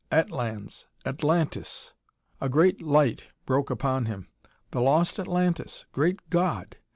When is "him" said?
4.07-4.29